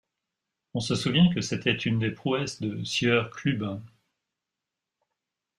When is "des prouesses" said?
1.99-2.59